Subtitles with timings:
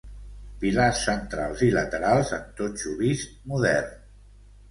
[0.61, 3.95] Pilars centrals i laterals en totxo vist modern.